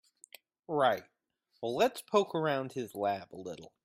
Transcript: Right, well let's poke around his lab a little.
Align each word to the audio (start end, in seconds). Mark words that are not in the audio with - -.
Right, 0.67 1.03
well 1.61 1.75
let's 1.75 2.01
poke 2.01 2.33
around 2.33 2.71
his 2.71 2.95
lab 2.95 3.27
a 3.31 3.37
little. 3.37 3.71